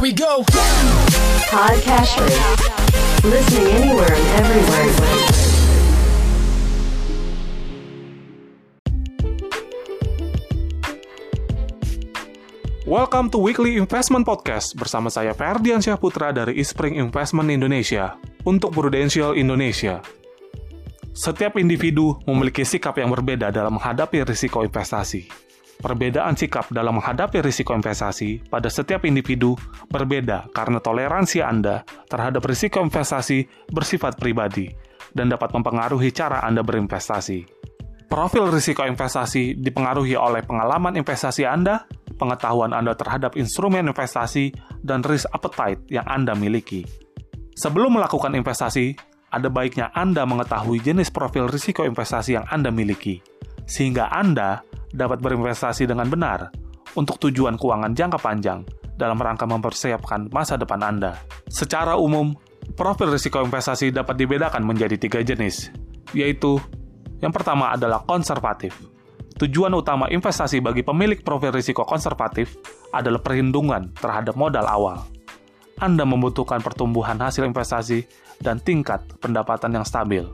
Here 0.00 0.08
we 0.08 0.16
go. 0.16 0.48
Listening 3.20 3.68
anywhere 3.68 4.08
and 4.08 4.26
everywhere. 4.40 4.88
Welcome 12.88 13.28
to 13.28 13.44
Weekly 13.44 13.76
Investment 13.76 14.24
Podcast 14.24 14.72
bersama 14.72 15.12
saya 15.12 15.36
Ferdian 15.36 15.84
Syahputra 15.84 16.32
dari 16.32 16.56
Ispring 16.56 16.96
Investment 16.96 17.52
Indonesia 17.52 18.16
untuk 18.48 18.72
Prudential 18.72 19.36
Indonesia. 19.36 20.00
Setiap 21.12 21.60
individu 21.60 22.16
memiliki 22.24 22.64
sikap 22.64 22.96
yang 22.96 23.12
berbeda 23.12 23.52
dalam 23.52 23.76
menghadapi 23.76 24.24
risiko 24.24 24.64
investasi. 24.64 25.49
Perbedaan 25.80 26.36
sikap 26.36 26.68
dalam 26.68 27.00
menghadapi 27.00 27.40
risiko 27.40 27.72
investasi 27.72 28.44
pada 28.52 28.68
setiap 28.68 29.08
individu 29.08 29.56
berbeda 29.88 30.52
karena 30.52 30.76
toleransi 30.76 31.40
Anda 31.40 31.80
terhadap 32.04 32.44
risiko 32.44 32.84
investasi 32.84 33.48
bersifat 33.72 34.20
pribadi 34.20 34.68
dan 35.16 35.32
dapat 35.32 35.56
mempengaruhi 35.56 36.12
cara 36.12 36.44
Anda 36.44 36.60
berinvestasi. 36.60 37.64
Profil 38.12 38.52
risiko 38.52 38.84
investasi 38.84 39.56
dipengaruhi 39.56 40.18
oleh 40.20 40.44
pengalaman 40.44 41.00
investasi 41.00 41.48
Anda, 41.48 41.88
pengetahuan 42.20 42.76
Anda 42.76 42.92
terhadap 42.92 43.38
instrumen 43.40 43.88
investasi, 43.88 44.52
dan 44.84 45.00
risk 45.00 45.30
appetite 45.32 45.86
yang 45.88 46.04
Anda 46.10 46.36
miliki. 46.36 46.84
Sebelum 47.56 47.96
melakukan 47.96 48.34
investasi, 48.34 48.98
ada 49.30 49.46
baiknya 49.46 49.94
Anda 49.94 50.26
mengetahui 50.26 50.82
jenis 50.82 51.08
profil 51.14 51.46
risiko 51.46 51.86
investasi 51.86 52.34
yang 52.34 52.46
Anda 52.50 52.74
miliki, 52.74 53.22
sehingga 53.70 54.10
Anda 54.10 54.66
dapat 54.90 55.22
berinvestasi 55.22 55.86
dengan 55.86 56.10
benar 56.10 56.50
untuk 56.98 57.18
tujuan 57.22 57.54
keuangan 57.54 57.94
jangka 57.94 58.18
panjang 58.18 58.60
dalam 58.98 59.16
rangka 59.16 59.48
mempersiapkan 59.48 60.28
masa 60.28 60.60
depan 60.60 60.82
Anda. 60.84 61.16
Secara 61.48 61.96
umum, 61.96 62.36
profil 62.76 63.14
risiko 63.14 63.40
investasi 63.40 63.94
dapat 63.94 64.20
dibedakan 64.20 64.60
menjadi 64.66 65.00
tiga 65.00 65.20
jenis, 65.24 65.72
yaitu 66.12 66.60
yang 67.24 67.32
pertama 67.32 67.72
adalah 67.72 68.04
konservatif. 68.04 68.76
Tujuan 69.40 69.72
utama 69.72 70.04
investasi 70.12 70.60
bagi 70.60 70.84
pemilik 70.84 71.24
profil 71.24 71.56
risiko 71.56 71.80
konservatif 71.88 72.60
adalah 72.92 73.24
perlindungan 73.24 73.88
terhadap 73.96 74.36
modal 74.36 74.68
awal. 74.68 75.00
Anda 75.80 76.04
membutuhkan 76.04 76.60
pertumbuhan 76.60 77.16
hasil 77.16 77.48
investasi 77.48 78.04
dan 78.44 78.60
tingkat 78.60 79.00
pendapatan 79.16 79.80
yang 79.80 79.88
stabil, 79.88 80.28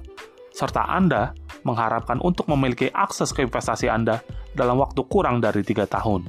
serta 0.50 0.90
Anda 0.90 1.38
mengharapkan 1.62 2.18
untuk 2.18 2.50
memiliki 2.50 2.90
akses 2.90 3.30
ke 3.30 3.46
investasi 3.46 3.86
Anda 3.86 4.22
dalam 4.56 4.80
waktu 4.80 5.04
kurang 5.04 5.44
dari 5.44 5.60
tiga 5.60 5.84
tahun. 5.84 6.24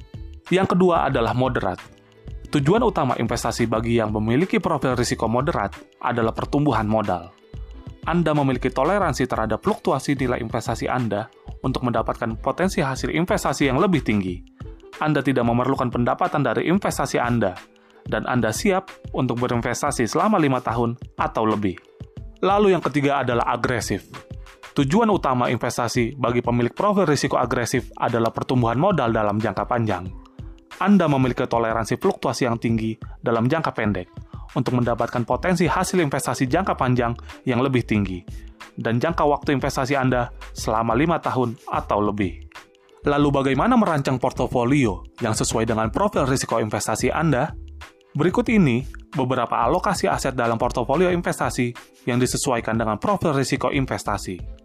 Yang 0.51 0.75
kedua 0.75 1.07
adalah 1.07 1.31
moderat. 1.31 1.79
Tujuan 2.47 2.83
utama 2.83 3.15
investasi 3.19 3.67
bagi 3.67 3.99
yang 3.99 4.11
memiliki 4.11 4.59
profil 4.59 4.95
risiko 4.95 5.27
moderat 5.27 5.75
adalah 6.03 6.31
pertumbuhan 6.31 6.87
modal. 6.87 7.31
Anda 8.07 8.31
memiliki 8.31 8.71
toleransi 8.71 9.27
terhadap 9.27 9.59
fluktuasi 9.63 10.15
nilai 10.15 10.39
investasi 10.39 10.87
Anda 10.87 11.27
untuk 11.59 11.83
mendapatkan 11.83 12.39
potensi 12.39 12.79
hasil 12.79 13.11
investasi 13.11 13.67
yang 13.67 13.83
lebih 13.83 13.99
tinggi. 13.99 14.39
Anda 15.03 15.19
tidak 15.19 15.43
memerlukan 15.43 15.91
pendapatan 15.91 16.47
dari 16.47 16.71
investasi 16.71 17.19
Anda, 17.19 17.51
dan 18.07 18.23
Anda 18.23 18.55
siap 18.55 18.89
untuk 19.11 19.43
berinvestasi 19.43 20.07
selama 20.07 20.39
lima 20.39 20.63
tahun 20.63 20.95
atau 21.19 21.43
lebih. 21.43 21.75
Lalu 22.39 22.73
yang 22.73 22.83
ketiga 22.85 23.27
adalah 23.27 23.43
agresif. 23.51 24.07
Tujuan 24.77 25.09
utama 25.09 25.49
investasi 25.49 26.21
bagi 26.21 26.45
pemilik 26.45 26.69
profil 26.69 27.09
risiko 27.09 27.33
agresif 27.33 27.89
adalah 27.97 28.29
pertumbuhan 28.29 28.77
modal 28.77 29.09
dalam 29.09 29.41
jangka 29.41 29.65
panjang. 29.65 30.05
Anda 30.77 31.09
memiliki 31.09 31.49
toleransi 31.49 31.97
fluktuasi 31.97 32.45
yang 32.45 32.61
tinggi 32.61 32.93
dalam 33.17 33.49
jangka 33.49 33.73
pendek, 33.73 34.05
untuk 34.53 34.77
mendapatkan 34.77 35.25
potensi 35.25 35.65
hasil 35.65 35.97
investasi 35.97 36.45
jangka 36.45 36.77
panjang 36.77 37.17
yang 37.49 37.65
lebih 37.65 37.89
tinggi, 37.89 38.21
dan 38.77 39.01
jangka 39.01 39.25
waktu 39.25 39.57
investasi 39.57 39.97
Anda 39.97 40.29
selama 40.53 40.93
lima 40.93 41.17
tahun 41.25 41.57
atau 41.65 41.97
lebih. 41.97 42.45
Lalu 43.09 43.33
bagaimana 43.33 43.81
merancang 43.81 44.21
portofolio 44.21 45.01
yang 45.25 45.33
sesuai 45.33 45.65
dengan 45.65 45.89
profil 45.89 46.29
risiko 46.29 46.61
investasi 46.61 47.09
Anda? 47.09 47.49
Berikut 48.13 48.45
ini 48.53 48.85
beberapa 49.09 49.57
alokasi 49.57 50.05
aset 50.05 50.37
dalam 50.37 50.61
portofolio 50.61 51.09
investasi 51.09 51.73
yang 52.05 52.21
disesuaikan 52.21 52.77
dengan 52.77 53.01
profil 53.01 53.33
risiko 53.33 53.73
investasi. 53.73 54.56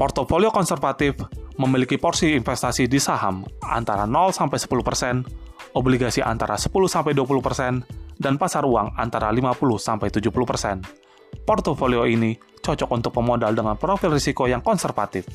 Portofolio 0.00 0.48
konservatif 0.48 1.12
memiliki 1.60 2.00
porsi 2.00 2.32
investasi 2.32 2.88
di 2.88 2.96
saham 2.96 3.44
antara 3.60 4.08
0-10%, 4.08 5.76
obligasi 5.76 6.24
antara 6.24 6.56
10-20%, 6.56 8.16
dan 8.16 8.40
pasar 8.40 8.64
uang 8.64 8.96
antara 8.96 9.28
50-70%. 9.28 11.44
Portofolio 11.44 12.08
ini 12.08 12.32
cocok 12.64 12.88
untuk 12.88 13.12
pemodal 13.12 13.52
dengan 13.52 13.76
profil 13.76 14.16
risiko 14.16 14.48
yang 14.48 14.64
konservatif 14.64 15.28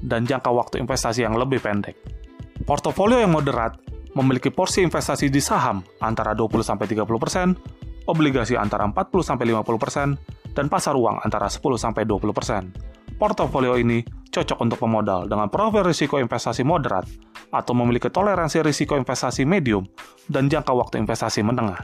dan 0.00 0.24
jangka 0.24 0.48
waktu 0.48 0.80
investasi 0.80 1.20
yang 1.20 1.36
lebih 1.36 1.60
pendek. 1.60 2.00
Portofolio 2.64 3.20
yang 3.20 3.36
moderat 3.36 3.76
memiliki 4.16 4.48
porsi 4.48 4.80
investasi 4.80 5.28
di 5.28 5.44
saham 5.44 5.84
antara 6.00 6.32
20-30%, 6.32 7.04
obligasi 8.08 8.56
antara 8.56 8.88
40-50%, 8.88 10.56
dan 10.56 10.72
pasar 10.72 10.96
uang 10.96 11.20
antara 11.20 11.52
10-20%. 11.52 12.85
Portofolio 13.16 13.80
ini 13.80 14.04
cocok 14.28 14.60
untuk 14.60 14.78
pemodal 14.84 15.24
dengan 15.24 15.48
profil 15.48 15.88
risiko 15.88 16.20
investasi 16.20 16.60
moderat 16.60 17.08
atau 17.48 17.72
memiliki 17.72 18.12
toleransi 18.12 18.60
risiko 18.60 19.00
investasi 19.00 19.48
medium 19.48 19.88
dan 20.28 20.52
jangka 20.52 20.76
waktu 20.76 21.00
investasi 21.00 21.40
menengah. 21.40 21.80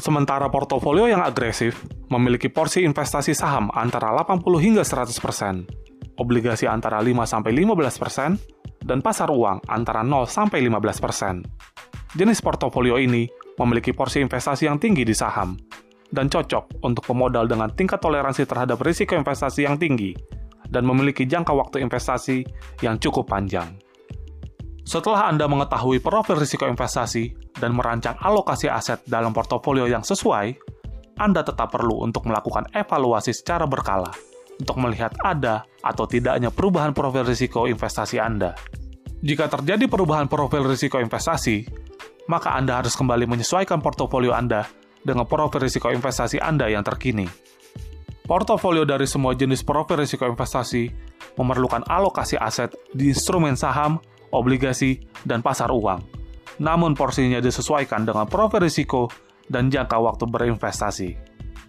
Sementara 0.00 0.48
portofolio 0.48 1.04
yang 1.04 1.20
agresif 1.20 1.84
memiliki 2.08 2.48
porsi 2.48 2.80
investasi 2.88 3.36
saham 3.36 3.68
antara 3.76 4.14
80 4.16 4.40
hingga 4.64 4.88
100%, 4.88 6.16
obligasi 6.16 6.64
antara 6.64 7.02
5 7.04 7.28
sampai 7.28 7.52
15%, 7.52 8.88
dan 8.88 9.04
pasar 9.04 9.28
uang 9.28 9.68
antara 9.68 10.00
0 10.00 10.24
sampai 10.24 10.64
15%. 10.64 11.44
Jenis 12.16 12.40
portofolio 12.40 12.96
ini 12.96 13.28
memiliki 13.60 13.92
porsi 13.92 14.24
investasi 14.24 14.64
yang 14.64 14.80
tinggi 14.80 15.04
di 15.04 15.12
saham 15.12 15.60
dan 16.08 16.32
cocok 16.32 16.80
untuk 16.80 17.04
pemodal 17.04 17.44
dengan 17.44 17.68
tingkat 17.68 18.00
toleransi 18.00 18.48
terhadap 18.48 18.80
risiko 18.80 19.12
investasi 19.12 19.68
yang 19.68 19.76
tinggi 19.76 20.37
dan 20.68 20.84
memiliki 20.84 21.24
jangka 21.24 21.52
waktu 21.52 21.84
investasi 21.84 22.44
yang 22.84 23.00
cukup 23.00 23.28
panjang. 23.28 23.76
Setelah 24.88 25.28
Anda 25.28 25.44
mengetahui 25.44 26.00
profil 26.00 26.40
risiko 26.40 26.64
investasi 26.64 27.52
dan 27.60 27.76
merancang 27.76 28.16
alokasi 28.24 28.72
aset 28.72 29.04
dalam 29.04 29.36
portofolio 29.36 29.84
yang 29.84 30.00
sesuai, 30.00 30.56
Anda 31.20 31.44
tetap 31.44 31.68
perlu 31.68 32.00
untuk 32.00 32.24
melakukan 32.24 32.72
evaluasi 32.72 33.36
secara 33.36 33.68
berkala 33.68 34.08
untuk 34.58 34.76
melihat 34.82 35.14
ada 35.22 35.62
atau 35.84 36.04
tidaknya 36.04 36.50
perubahan 36.50 36.90
profil 36.90 37.22
risiko 37.22 37.70
investasi 37.70 38.18
Anda. 38.18 38.58
Jika 39.18 39.50
terjadi 39.50 39.86
perubahan 39.90 40.30
profil 40.30 40.66
risiko 40.66 40.98
investasi, 40.98 41.66
maka 42.30 42.54
Anda 42.54 42.78
harus 42.82 42.94
kembali 42.94 43.26
menyesuaikan 43.26 43.82
portofolio 43.82 44.34
Anda 44.34 44.66
dengan 45.02 45.26
profil 45.26 45.62
risiko 45.62 45.90
investasi 45.90 46.42
Anda 46.42 46.70
yang 46.70 46.82
terkini. 46.86 47.26
Portofolio 48.28 48.84
dari 48.84 49.08
semua 49.08 49.32
jenis 49.32 49.64
profil 49.64 50.04
risiko 50.04 50.28
investasi 50.28 50.92
memerlukan 51.40 51.80
alokasi 51.88 52.36
aset 52.36 52.76
di 52.92 53.08
instrumen 53.08 53.56
saham, 53.56 53.96
obligasi, 54.36 55.00
dan 55.24 55.40
pasar 55.40 55.72
uang. 55.72 56.04
Namun 56.60 56.92
porsinya 56.92 57.40
disesuaikan 57.40 58.04
dengan 58.04 58.28
profil 58.28 58.68
risiko 58.68 59.08
dan 59.48 59.72
jangka 59.72 59.96
waktu 59.96 60.28
berinvestasi. 60.28 61.16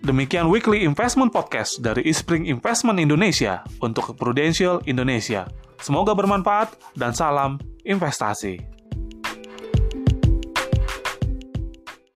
Demikian 0.04 0.52
Weekly 0.52 0.84
Investment 0.84 1.32
Podcast 1.32 1.80
dari 1.80 2.04
Ispring 2.04 2.44
Investment 2.52 3.00
Indonesia 3.00 3.64
untuk 3.80 4.20
Prudential 4.20 4.84
Indonesia. 4.84 5.48
Semoga 5.80 6.12
bermanfaat 6.12 6.76
dan 7.00 7.16
salam 7.16 7.56
investasi. 7.88 8.79